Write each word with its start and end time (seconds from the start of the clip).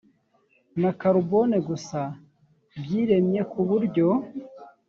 na 0.81 0.91
carbone 1.01 1.57
gusa 1.67 2.01
byiremye 2.81 3.41
ku 3.51 3.59
buryo 3.69 4.07